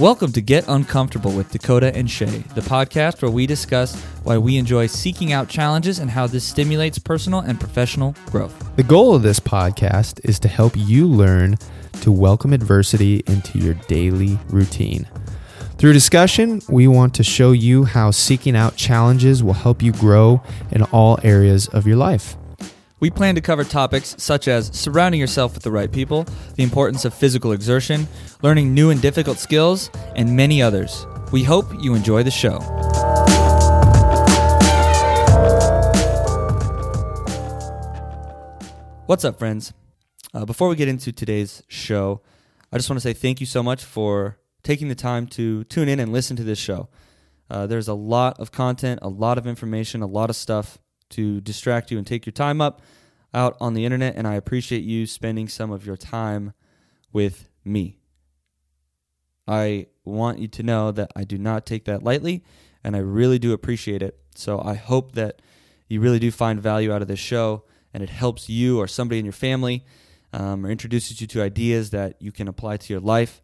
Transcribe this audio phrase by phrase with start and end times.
[0.00, 4.56] Welcome to Get Uncomfortable with Dakota and Shay, the podcast where we discuss why we
[4.56, 8.74] enjoy seeking out challenges and how this stimulates personal and professional growth.
[8.76, 11.58] The goal of this podcast is to help you learn
[12.00, 15.06] to welcome adversity into your daily routine.
[15.76, 20.42] Through discussion, we want to show you how seeking out challenges will help you grow
[20.70, 22.38] in all areas of your life.
[23.00, 26.26] We plan to cover topics such as surrounding yourself with the right people,
[26.56, 28.06] the importance of physical exertion,
[28.42, 31.06] learning new and difficult skills, and many others.
[31.32, 32.58] We hope you enjoy the show.
[39.06, 39.72] What's up, friends?
[40.34, 42.20] Uh, before we get into today's show,
[42.70, 45.88] I just want to say thank you so much for taking the time to tune
[45.88, 46.90] in and listen to this show.
[47.48, 50.78] Uh, there's a lot of content, a lot of information, a lot of stuff
[51.10, 52.82] to distract you and take your time up
[53.32, 56.52] out on the internet, and I appreciate you spending some of your time
[57.12, 57.98] with me.
[59.46, 62.44] I want you to know that I do not take that lightly,
[62.82, 64.18] and I really do appreciate it.
[64.34, 65.42] So I hope that
[65.88, 69.18] you really do find value out of this show, and it helps you or somebody
[69.18, 69.84] in your family,
[70.32, 73.42] um, or introduces you to ideas that you can apply to your life.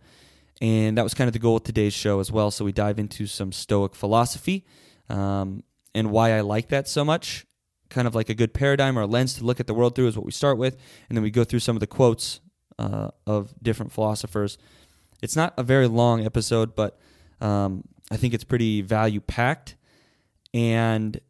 [0.60, 2.50] And that was kind of the goal of today's show as well.
[2.50, 4.64] So we dive into some Stoic philosophy
[5.08, 5.62] um,
[5.94, 7.45] and why I like that so much
[7.88, 10.08] kind of like a good paradigm or a lens to look at the world through
[10.08, 10.76] is what we start with,
[11.08, 12.40] and then we go through some of the quotes
[12.78, 14.58] uh, of different philosophers.
[15.22, 16.98] It's not a very long episode, but
[17.40, 19.76] um, I think it's pretty value packed,
[20.52, 21.20] and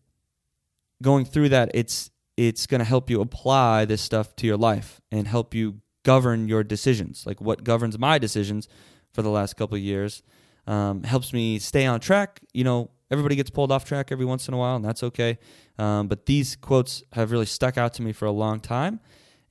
[1.02, 5.00] going through that, it's it's going to help you apply this stuff to your life
[5.10, 7.26] and help you govern your decisions.
[7.26, 8.68] Like what governs my decisions
[9.14, 10.22] for the last couple of years
[10.66, 12.40] um, helps me stay on track.
[12.52, 15.38] You know, everybody gets pulled off track every once in a while, and that's okay.
[15.78, 19.00] Um, but these quotes have really stuck out to me for a long time,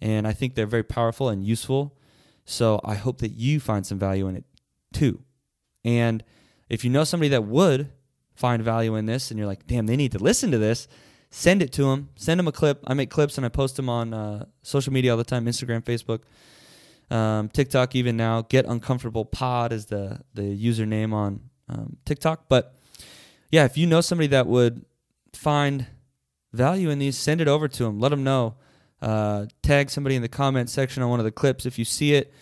[0.01, 1.97] and I think they're very powerful and useful.
[2.45, 4.45] So I hope that you find some value in it
[4.93, 5.21] too.
[5.83, 6.23] And
[6.69, 7.91] if you know somebody that would
[8.35, 10.87] find value in this, and you're like, damn, they need to listen to this,
[11.35, 12.09] send it to them.
[12.15, 12.81] Send them a clip.
[12.87, 15.83] I make clips and I post them on uh, social media all the time Instagram,
[15.83, 16.21] Facebook.
[17.13, 18.41] Um, TikTok even now.
[18.43, 22.45] Get uncomfortable pod is the the username on um, TikTok.
[22.49, 22.73] But
[23.51, 24.85] yeah, if you know somebody that would
[25.33, 25.87] find
[26.53, 27.99] value in these, send it over to them.
[27.99, 28.55] Let them know.
[29.01, 31.65] Uh, tag somebody in the comment section on one of the clips.
[31.65, 32.33] If you see it,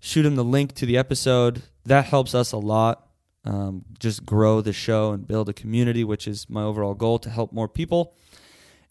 [0.00, 1.62] shoot them the link to the episode.
[1.84, 3.08] That helps us a lot.
[3.44, 7.30] Um, just grow the show and build a community, which is my overall goal to
[7.30, 8.14] help more people.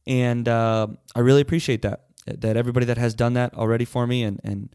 [0.08, 2.04] And uh, I really appreciate that.
[2.26, 4.70] That everybody that has done that already for me and and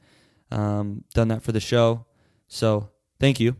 [0.50, 2.06] um, done that for the show.
[2.48, 3.56] So thank you.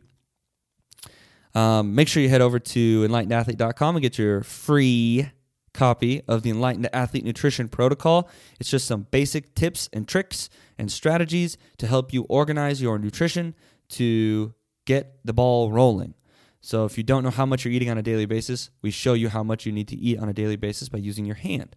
[1.55, 5.31] Um, make sure you head over to enlightenedathlete.com and get your free
[5.73, 8.29] copy of the Enlightened Athlete Nutrition Protocol.
[8.59, 13.55] It's just some basic tips and tricks and strategies to help you organize your nutrition
[13.91, 14.55] to
[14.87, 16.15] get the ball rolling.
[16.63, 19.15] So, if you don't know how much you're eating on a daily basis, we show
[19.15, 21.75] you how much you need to eat on a daily basis by using your hand.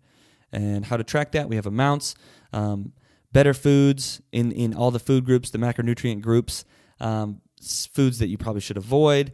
[0.52, 2.16] And how to track that, we have amounts,
[2.52, 2.92] um,
[3.32, 6.66] better foods in, in all the food groups, the macronutrient groups,
[7.00, 9.32] um, foods that you probably should avoid.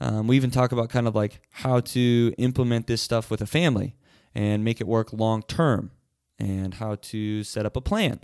[0.00, 3.46] Um, we even talk about kind of like how to implement this stuff with a
[3.46, 3.96] family
[4.34, 5.90] and make it work long term
[6.38, 8.20] and how to set up a plan.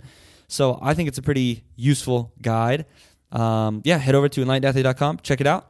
[0.47, 2.85] So I think it's a pretty useful guide.
[3.31, 5.69] Um, yeah, head over to enlightenedathlete.com, check it out,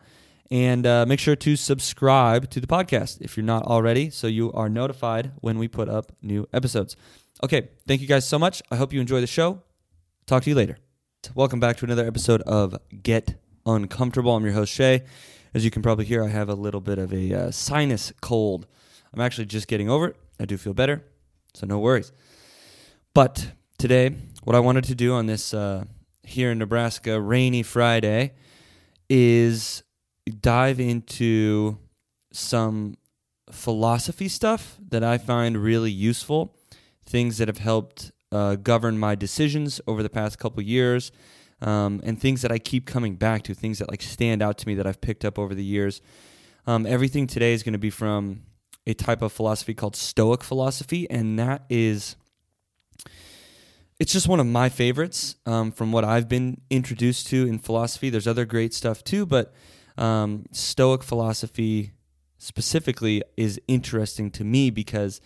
[0.51, 4.51] and uh, make sure to subscribe to the podcast if you're not already so you
[4.53, 6.95] are notified when we put up new episodes.
[7.43, 8.61] Okay, thank you guys so much.
[8.69, 9.63] I hope you enjoy the show.
[10.25, 10.77] Talk to you later.
[11.33, 14.35] Welcome back to another episode of Get Uncomfortable.
[14.35, 15.03] I'm your host, Shay.
[15.55, 18.67] As you can probably hear, I have a little bit of a uh, sinus cold.
[19.13, 20.17] I'm actually just getting over it.
[20.37, 21.01] I do feel better,
[21.53, 22.11] so no worries.
[23.13, 24.13] But today,
[24.43, 25.85] what I wanted to do on this uh,
[26.23, 28.33] here in Nebraska rainy Friday
[29.09, 29.81] is
[30.41, 31.77] dive into
[32.33, 32.97] some
[33.49, 36.53] philosophy stuff that I find really useful,
[37.05, 41.13] things that have helped uh, govern my decisions over the past couple years,
[41.61, 44.67] um, and things that I keep coming back to, things that like stand out to
[44.67, 46.01] me that I've picked up over the years.
[46.67, 48.43] Um, everything today is going to be from
[48.87, 52.15] a type of philosophy called Stoic philosophy, and that is
[53.99, 58.09] it's just one of my favorites um, from what I've been introduced to in philosophy.
[58.09, 59.53] There's other great stuff too, but
[59.97, 61.93] um, Stoic philosophy
[62.37, 65.21] specifically is interesting to me because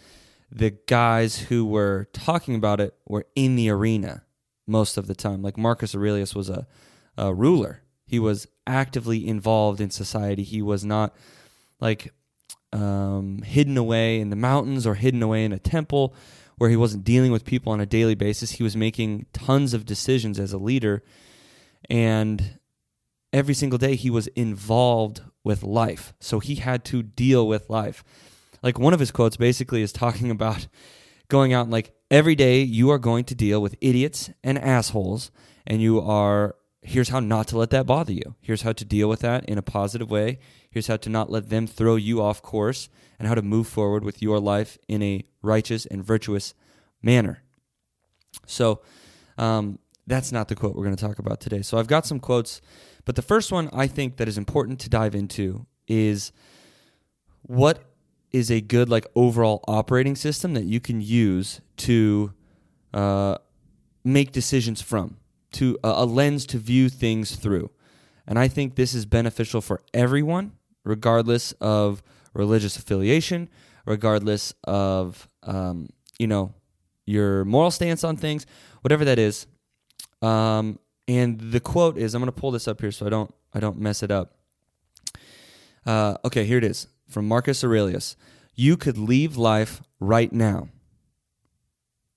[0.51, 4.23] the guys who were talking about it were in the arena
[4.69, 5.41] most of the time.
[5.41, 6.67] Like Marcus Aurelius was a,
[7.17, 7.81] a ruler.
[8.05, 10.43] He was actively involved in society.
[10.43, 11.15] He was not
[11.79, 12.13] like
[12.71, 16.13] um, hidden away in the mountains or hidden away in a temple
[16.57, 18.51] where he wasn't dealing with people on a daily basis.
[18.51, 21.03] He was making tons of decisions as a leader.
[21.89, 22.59] And
[23.31, 26.13] every single day he was involved with life.
[26.19, 28.03] So he had to deal with life.
[28.61, 30.67] Like one of his quotes basically is talking about
[31.27, 35.31] going out and like every day you are going to deal with idiots and assholes
[35.65, 38.35] and you are here's how not to let that bother you.
[38.41, 40.39] Here's how to deal with that in a positive way.
[40.71, 44.03] Here's how to not let them throw you off course and how to move forward
[44.03, 46.53] with your life in a righteous and virtuous
[47.01, 47.43] manner.
[48.45, 48.81] So,
[49.37, 51.61] um, that's not the quote we're going to talk about today.
[51.61, 52.61] So, I've got some quotes,
[53.05, 56.31] but the first one I think that is important to dive into is
[57.41, 57.83] what
[58.31, 62.33] is a good, like, overall operating system that you can use to
[62.93, 63.37] uh,
[64.03, 65.17] make decisions from
[65.51, 67.71] to a, a lens to view things through.
[68.27, 70.53] And I think this is beneficial for everyone,
[70.83, 72.03] regardless of
[72.33, 73.49] religious affiliation,
[73.85, 75.89] regardless of um,
[76.19, 76.53] you know
[77.05, 78.45] your moral stance on things,
[78.81, 79.47] whatever that is.
[80.21, 80.77] Um,
[81.07, 83.59] and the quote is, I'm going to pull this up here so I don't I
[83.59, 84.35] don't mess it up.
[85.85, 88.15] Uh, okay, here it is from Marcus Aurelius.
[88.55, 90.69] You could leave life right now.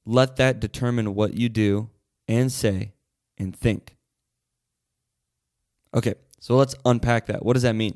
[0.05, 1.91] Let that determine what you do
[2.29, 2.93] and say
[3.39, 3.97] and think.
[5.95, 7.45] Okay, so let's unpack that.
[7.45, 7.95] What does that mean?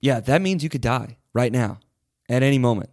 [0.00, 1.80] Yeah, that means you could die right now
[2.28, 2.90] at any moment.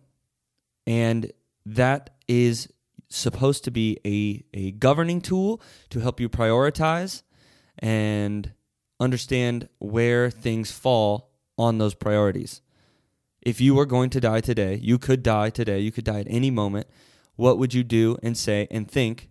[0.86, 1.32] And
[1.66, 2.68] that is
[3.10, 7.24] supposed to be a, a governing tool to help you prioritize
[7.80, 8.52] and
[9.00, 12.62] understand where things fall on those priorities.
[13.46, 16.28] If you were going to die today, you could die today, you could die at
[16.30, 16.88] any moment.
[17.36, 19.30] What would you do and say and think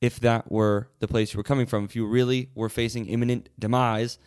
[0.00, 3.50] if that were the place you were coming from, if you really were facing imminent
[3.58, 4.18] demise,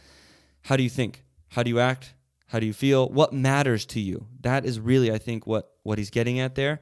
[0.64, 1.24] how do you think?
[1.50, 2.14] How do you act?
[2.50, 3.10] How do you feel?
[3.10, 4.28] What matters to you?
[4.42, 6.80] That is really, I think, what, what he's getting at there.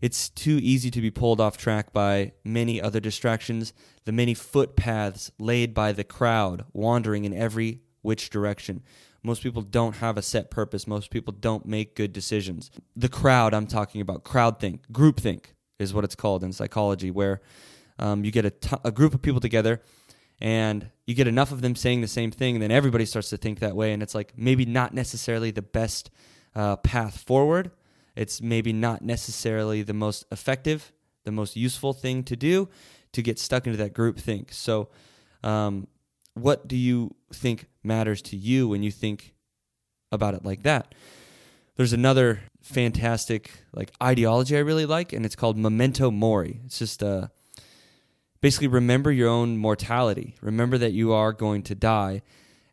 [0.00, 3.72] It's too easy to be pulled off track by many other distractions,
[4.04, 8.82] the many footpaths laid by the crowd wandering in every which direction.
[9.22, 10.86] Most people don't have a set purpose.
[10.86, 12.70] Most people don't make good decisions.
[12.94, 17.10] The crowd I'm talking about, crowd think, group think is what it's called in psychology,
[17.10, 17.42] where
[17.98, 19.82] um, you get a, t- a group of people together
[20.40, 23.36] and you get enough of them saying the same thing, and then everybody starts to
[23.36, 23.92] think that way.
[23.92, 26.10] And it's like maybe not necessarily the best
[26.54, 27.70] uh, path forward.
[28.14, 30.92] It's maybe not necessarily the most effective,
[31.24, 32.68] the most useful thing to do
[33.12, 34.52] to get stuck into that group think.
[34.52, 34.88] So,
[35.42, 35.88] um,
[36.36, 39.34] what do you think matters to you when you think
[40.12, 40.94] about it like that?
[41.76, 46.60] There's another fantastic like ideology I really like, and it's called memento mori.
[46.64, 47.30] It's just a
[48.40, 50.36] basically remember your own mortality.
[50.42, 52.22] Remember that you are going to die.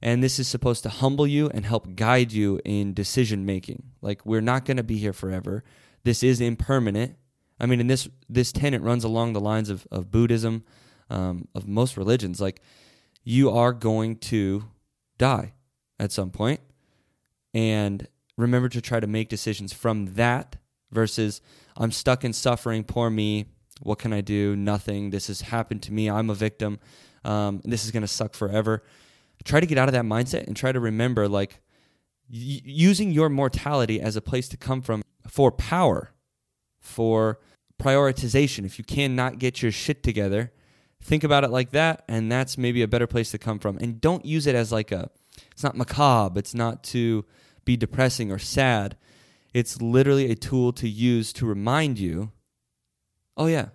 [0.02, 3.92] And this is supposed to humble you and help guide you in decision making.
[4.02, 5.64] Like we're not going to be here forever.
[6.04, 7.16] This is impermanent.
[7.62, 10.66] I mean, and this this tenet runs along the lines of of Buddhism,
[11.10, 12.42] um, of most religions.
[12.42, 12.62] Like
[13.24, 14.66] you are going to
[15.18, 15.54] die
[16.00, 16.60] at some point,
[17.54, 20.58] and remember to try to make decisions from that
[20.92, 21.42] versus
[21.78, 22.84] I'm stuck in suffering.
[22.84, 23.46] Poor me.
[23.82, 24.56] What can I do?
[24.56, 25.10] Nothing.
[25.10, 26.10] This has happened to me.
[26.10, 26.80] I'm a victim.
[27.26, 28.84] Um, this is going to suck forever.
[29.44, 31.62] Try to get out of that mindset and try to remember like
[32.30, 36.12] y- using your mortality as a place to come from for power,
[36.80, 37.40] for
[37.82, 38.66] prioritization.
[38.66, 40.52] If you cannot get your shit together,
[41.04, 43.78] think about it like that, and that's maybe a better place to come from.
[43.78, 45.10] And don't use it as like a,
[45.52, 47.26] it's not macabre, it's not to
[47.66, 48.98] be depressing or sad.
[49.54, 52.32] It's literally a tool to use to remind you
[53.38, 53.70] oh yeah,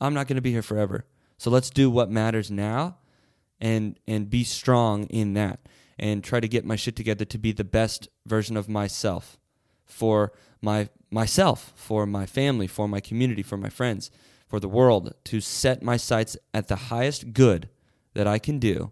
[0.00, 1.04] I'm not going to be here forever.
[1.38, 2.98] So let's do what matters now
[3.60, 5.60] and and be strong in that
[5.98, 9.38] and try to get my shit together to be the best version of myself
[9.84, 14.10] for my myself, for my family, for my community, for my friends,
[14.48, 17.68] for the world to set my sights at the highest good
[18.14, 18.90] that I can do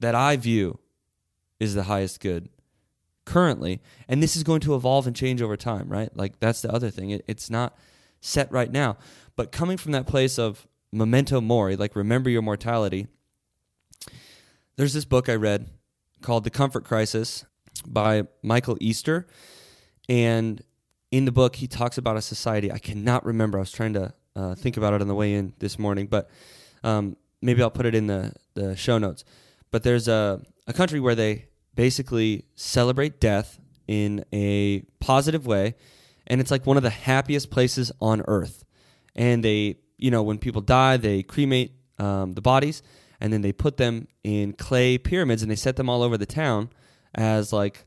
[0.00, 0.80] that I view
[1.60, 2.48] is the highest good
[3.26, 3.82] currently.
[4.08, 6.14] And this is going to evolve and change over time right?
[6.16, 7.10] Like that's the other thing.
[7.10, 7.76] It, it's not
[8.20, 8.96] set right now.
[9.36, 13.06] But coming from that place of memento mori like remember your mortality
[14.74, 15.68] there's this book i read
[16.20, 17.44] called the comfort crisis
[17.86, 19.26] by michael easter.
[20.08, 20.60] And
[21.10, 24.12] in the book he talks about a society i cannot remember i was trying to
[24.36, 26.30] uh, think about it on the way in this morning but
[26.84, 29.24] um, maybe i'll put it in the, the show notes.
[29.70, 35.74] But there's a, a country where they basically celebrate death in a positive way
[36.26, 38.64] and it's like one of the happiest places on earth.
[39.14, 42.82] And they you know when people die they cremate um, the bodies
[43.20, 46.26] and then they put them in clay pyramids and they set them all over the
[46.26, 46.70] town
[47.14, 47.86] as like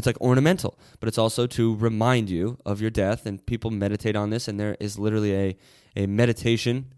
[0.00, 4.16] it's like ornamental but it's also to remind you of your death and people meditate
[4.16, 5.56] on this and there is literally a,
[5.94, 6.92] a meditation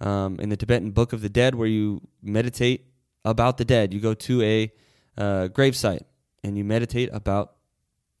[0.00, 2.86] um, in the tibetan book of the dead where you meditate
[3.26, 3.92] about the dead.
[3.92, 4.72] You go to a
[5.18, 6.04] uh, gravesite
[6.42, 7.56] and you meditate about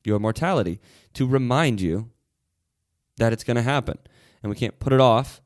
[0.04, 0.80] your mortality
[1.14, 2.10] to remind you
[3.16, 3.98] that it's going to happen.
[4.42, 5.40] And we can't put it off.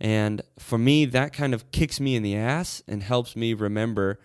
[0.00, 4.18] And for me, that kind of kicks me in the ass and helps me remember,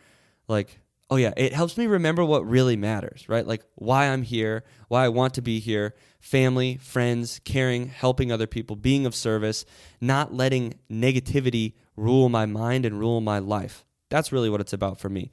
[0.47, 3.45] like, oh yeah, it helps me remember what really matters, right?
[3.47, 8.47] Like why I'm here, why I want to be here, family, friends, caring, helping other
[8.47, 9.65] people, being of service,
[10.01, 13.85] not letting negativity rule my mind and rule my life.
[14.09, 15.31] That's really what it's about for me.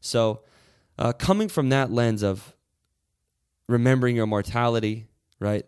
[0.00, 0.42] So,
[0.98, 2.54] uh, coming from that lens of
[3.68, 5.06] remembering your mortality,
[5.38, 5.64] right,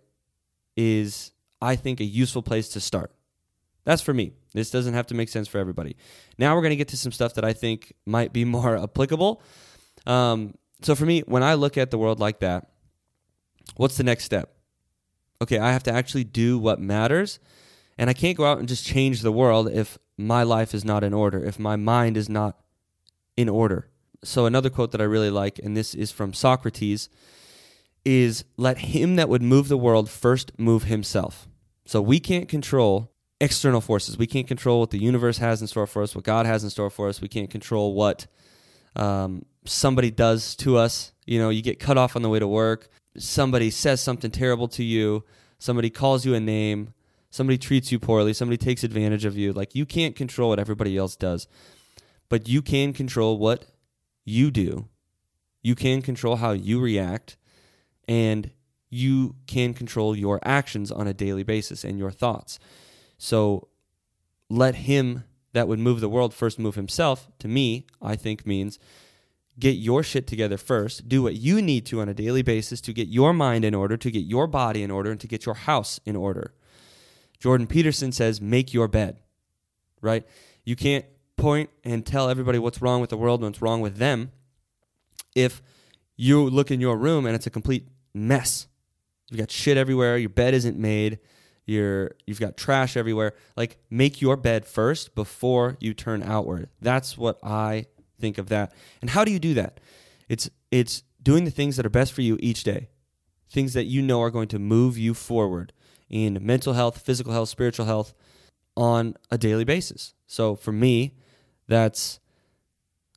[0.77, 1.33] is,
[1.63, 3.13] I think, a useful place to start.
[3.85, 4.33] That's for me.
[4.53, 5.97] This doesn't have to make sense for everybody.
[6.39, 9.43] Now we're going to get to some stuff that I think might be more applicable.
[10.07, 12.69] Um, so for me, when I look at the world like that,
[13.77, 14.55] what's the next step?
[15.43, 17.39] Okay, I have to actually do what matters.
[17.99, 21.05] And I can't go out and just change the world if my life is not
[21.05, 22.59] in order, if my mind is not
[23.37, 23.89] in order.
[24.23, 27.09] So, another quote that I really like, and this is from Socrates,
[28.05, 31.47] is let him that would move the world first move himself.
[31.85, 33.14] So, we can't control
[33.45, 34.17] external forces.
[34.17, 36.71] We can't control what the universe has in store for us, what God has in
[36.71, 37.21] store for us.
[37.21, 38.27] We can't control what
[38.97, 41.13] um, somebody does to us.
[41.27, 44.69] You know, you get cut off on the way to work, somebody says something terrible
[44.69, 45.25] to you,
[45.59, 46.95] somebody calls you a name,
[47.31, 49.53] somebody treats you poorly, somebody takes advantage of you.
[49.53, 51.49] Like, you can't control what everybody else does,
[52.29, 53.67] but you can control what
[54.25, 54.89] you do.
[55.63, 57.37] You can control how you react,
[58.07, 58.51] and
[58.91, 62.59] you can control your actions on a daily basis and your thoughts.
[63.19, 63.69] So
[64.49, 68.79] let him that would move the world first move himself, to me, I think means
[69.59, 71.09] get your shit together first.
[71.09, 73.97] Do what you need to on a daily basis to get your mind in order,
[73.97, 76.55] to get your body in order, and to get your house in order.
[77.39, 79.21] Jordan Peterson says, make your bed,
[80.01, 80.27] right?
[80.65, 81.05] You can't
[81.37, 84.33] point and tell everybody what's wrong with the world and what's wrong with them
[85.35, 85.63] if
[86.17, 88.67] you look in your room and it's a complete mess.
[89.31, 91.19] You've got shit everywhere, your bed isn't made,
[91.67, 93.35] you're you've got trash everywhere.
[93.57, 96.69] Like make your bed first before you turn outward.
[96.81, 97.87] That's what I
[98.21, 98.73] think of that.
[99.01, 99.81] And how do you do that?
[100.29, 102.89] It's it's doing the things that are best for you each day.
[103.51, 105.73] Things that you know are going to move you forward
[106.11, 108.15] in mental health, physical health, spiritual health
[108.77, 110.15] on a daily basis.
[110.27, 111.15] So for me,
[111.69, 112.21] that's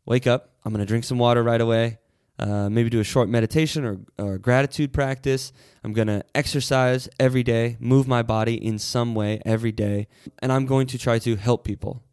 [0.06, 1.98] wake up, I'm going to drink some water right away.
[2.40, 5.52] Uh, maybe do a short meditation or, or gratitude practice.
[5.84, 10.08] I'm going to exercise every day, move my body in some way every day.
[10.40, 12.04] And I'm going to try to help people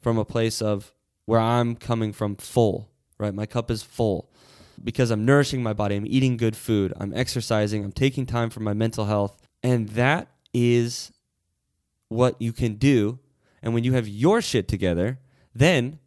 [0.00, 0.94] from a place of
[1.26, 3.34] where I'm coming from full, right?
[3.34, 4.30] My cup is full
[4.82, 5.96] because I'm nourishing my body.
[5.96, 6.92] I'm eating good food.
[6.96, 7.84] I'm exercising.
[7.84, 9.36] I'm taking time for my mental health.
[9.62, 11.12] And that is
[12.08, 13.18] what you can do.
[13.62, 15.18] And when you have your shit together,
[15.54, 15.98] then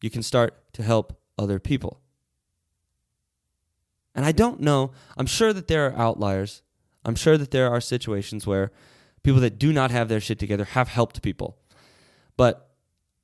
[0.00, 2.00] you can start to help other people.
[4.16, 6.62] And I don't know, I'm sure that there are outliers.
[7.04, 8.72] I'm sure that there are situations where
[9.22, 11.58] people that do not have their shit together have helped people.
[12.36, 12.70] But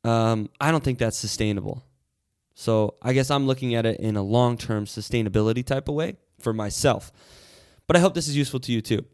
[0.04, 1.84] um, I don't think that's sustainable.
[2.54, 6.16] So I guess I'm looking at it in a long term sustainability type of way
[6.38, 7.10] for myself.
[7.86, 9.04] But I hope this is useful to you too.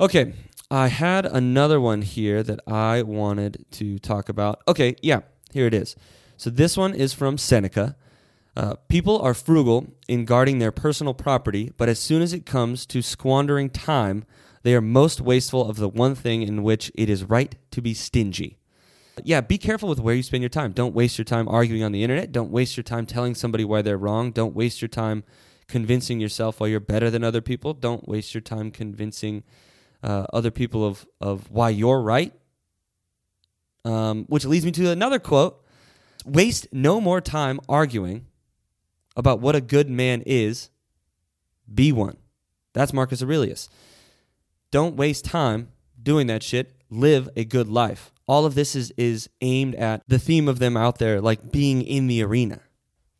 [0.00, 0.32] Okay,
[0.70, 4.62] I had another one here that I wanted to talk about.
[4.68, 5.20] Okay, yeah,
[5.52, 5.96] here it is.
[6.36, 7.96] So this one is from Seneca.
[8.56, 12.84] Uh, people are frugal in guarding their personal property, but as soon as it comes
[12.86, 14.24] to squandering time,
[14.62, 17.94] they are most wasteful of the one thing in which it is right to be
[17.94, 18.58] stingy.
[19.22, 20.72] Yeah, be careful with where you spend your time.
[20.72, 22.32] Don't waste your time arguing on the internet.
[22.32, 24.32] Don't waste your time telling somebody why they're wrong.
[24.32, 25.24] Don't waste your time
[25.68, 27.74] convincing yourself why you're better than other people.
[27.74, 29.44] Don't waste your time convincing
[30.02, 32.32] uh, other people of, of why you're right.
[33.84, 35.64] Um, which leads me to another quote
[36.26, 38.26] Waste no more time arguing
[39.16, 40.70] about what a good man is,
[41.72, 42.16] be one.
[42.72, 43.68] That's Marcus Aurelius.
[44.70, 45.68] Don't waste time
[46.00, 46.74] doing that shit.
[46.90, 48.12] Live a good life.
[48.26, 51.82] All of this is, is aimed at the theme of them out there, like being
[51.82, 52.60] in the arena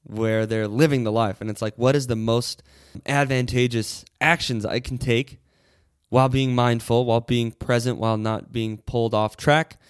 [0.04, 1.40] where they're living the life.
[1.40, 2.62] And it's like, what is the most
[3.06, 5.40] advantageous actions I can take
[6.09, 9.80] while being mindful, while being present, while not being pulled off track?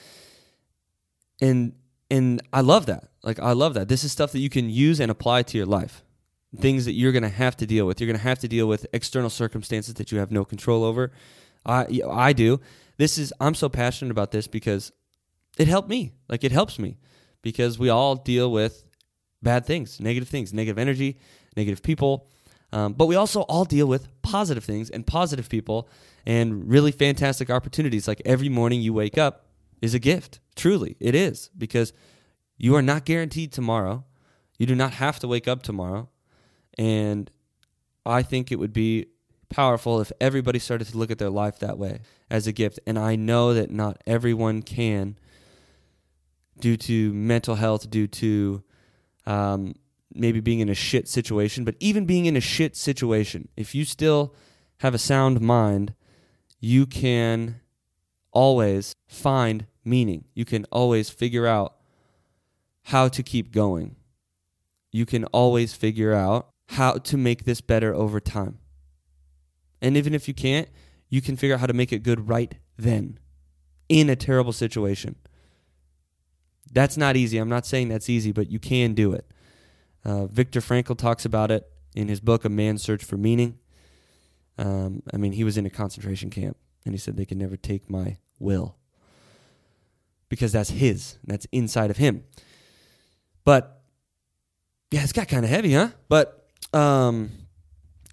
[1.41, 1.75] And
[2.11, 3.10] and I love that.
[3.23, 3.89] Like I love that.
[3.89, 6.05] This is stuff that you can use and apply to your life.
[6.57, 8.01] Things that you're going to have to deal with.
[8.01, 11.13] You're going to have to deal with external circumstances that you have no control over.
[11.65, 12.61] I I do.
[12.97, 14.93] This is I'm so passionate about this because
[15.59, 16.13] it helped me.
[16.29, 16.99] Like it helps me
[17.43, 18.85] because we all deal with
[19.43, 21.19] bad things, negative things, negative energy,
[21.57, 22.29] negative people.
[22.73, 25.89] Um, but we also all deal with positive things and positive people
[26.25, 28.07] and really fantastic opportunities.
[28.07, 29.47] Like every morning you wake up
[29.83, 30.41] is a gift.
[30.55, 31.93] Truly, it is because
[32.61, 34.05] you are not guaranteed tomorrow.
[34.59, 36.11] You do not have to wake up tomorrow.
[36.77, 37.31] And
[38.05, 39.07] I think it would be
[39.49, 42.79] powerful if everybody started to look at their life that way as a gift.
[42.87, 45.19] And I know that not everyone can,
[46.59, 48.63] due to mental health, due to
[49.25, 49.75] um,
[50.13, 51.65] maybe being in a shit situation.
[51.65, 54.35] But even being in a shit situation, if you still
[54.81, 55.95] have a sound mind,
[56.61, 57.63] you can
[58.33, 60.27] always find meaning.
[60.35, 61.77] You can always figure out
[62.85, 63.97] how to keep going.
[64.93, 68.59] You can always figure out how to make this better over time.
[69.83, 70.69] And even if you can't,
[71.09, 73.19] you can figure out how to make it good right then
[73.89, 75.17] in a terrible situation.
[76.73, 77.39] That's not easy.
[77.39, 79.27] I'm not saying that's easy, but you can do it.
[80.05, 83.59] Uh, Viktor Frankl talks about it in his book, A Man's Search for Meaning.
[84.57, 87.57] Um, I mean, he was in a concentration camp, and he said they can never
[87.57, 88.77] take my will
[90.29, 92.25] because that's his, that's inside of him.
[93.45, 93.83] But
[94.91, 95.91] yeah, it's got kind of heavy, huh?
[96.09, 97.31] But um,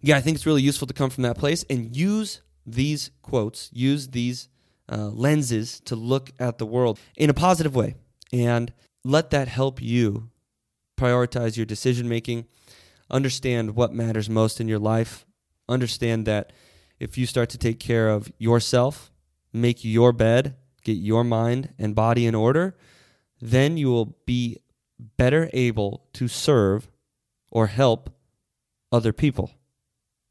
[0.02, 3.70] yeah, I think it's really useful to come from that place and use these quotes,
[3.74, 4.50] use these
[4.92, 7.96] uh, lenses to look at the world in a positive way,
[8.32, 10.30] and let that help you
[10.98, 12.46] prioritize your decision making,
[13.10, 15.26] understand what matters most in your life,
[15.70, 16.52] understand that
[17.00, 19.12] if you start to take care of yourself,
[19.54, 22.76] make your bed, get your mind and body in order,
[23.40, 24.58] then you will be
[25.00, 26.90] better able to serve
[27.52, 28.10] or help
[28.92, 29.52] other people,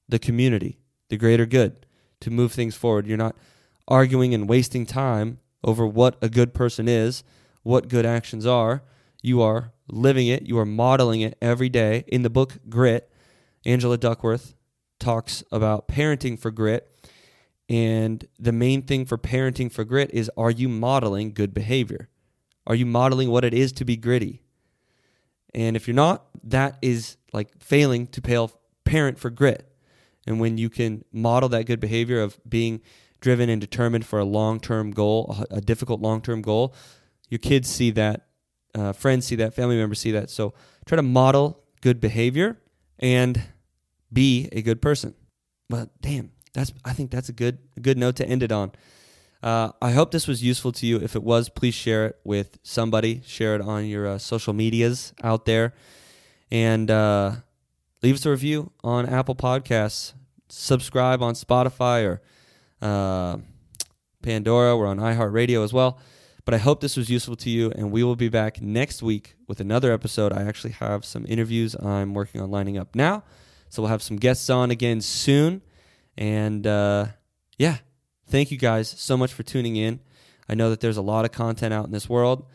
[0.08, 1.86] the community, the greater good,
[2.20, 3.06] to move things forward.
[3.06, 3.36] You're not
[3.88, 7.22] arguing and wasting time over what a good person is,
[7.62, 8.82] what good actions are.
[9.22, 12.04] You are living it, you are modeling it every day.
[12.08, 13.10] In the book Grit,
[13.64, 14.54] Angela Duckworth
[14.98, 16.90] talks about parenting for grit.
[17.68, 22.08] And the main thing for parenting for grit is are you modeling good behavior?
[22.66, 24.42] Are you modeling what it is to be gritty?
[25.56, 28.52] And if you're not, that is like failing to pale
[28.84, 29.68] parent for grit.
[30.26, 32.82] And when you can model that good behavior of being
[33.20, 36.74] driven and determined for a long term goal, a difficult long term goal,
[37.28, 38.26] your kids see that
[38.76, 40.30] uh, friends see that, family members see that.
[40.30, 40.52] So
[40.84, 42.60] try to model good behavior
[42.98, 43.42] and
[44.12, 45.14] be a good person.
[45.68, 48.72] But damn, that's I think that's a good a good note to end it on.
[49.46, 50.96] Uh, I hope this was useful to you.
[50.96, 53.22] If it was, please share it with somebody.
[53.24, 55.72] Share it on your uh, social medias out there,
[56.50, 57.36] and uh,
[58.02, 60.14] leave us a review on Apple Podcasts.
[60.48, 62.22] Subscribe on Spotify or
[62.82, 63.36] uh,
[64.20, 64.76] Pandora.
[64.76, 66.00] We're on iHeartRadio as well.
[66.44, 69.36] But I hope this was useful to you, and we will be back next week
[69.46, 70.32] with another episode.
[70.32, 73.22] I actually have some interviews I'm working on lining up now.
[73.68, 75.62] So we'll have some guests on again soon.
[76.18, 77.06] And uh,
[77.58, 77.76] yeah,
[78.26, 80.00] thank you guys so much for tuning in.
[80.48, 82.46] I know that there's a lot of content out in this world,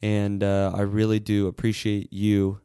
[0.00, 2.60] and uh, I really do appreciate you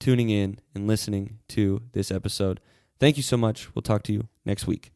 [0.00, 2.60] tuning in and listening to this episode.
[2.98, 3.74] Thank you so much.
[3.74, 4.95] We'll talk to you next week.